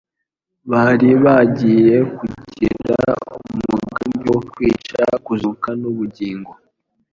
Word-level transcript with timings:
bari 0.71 1.09
bagiye 1.23 1.97
kugira 2.17 2.97
umugambi 3.61 4.25
wo 4.33 4.39
kwica 4.51 5.01
Kuzuka 5.25 5.69
n'Ubugingo. 5.81 6.51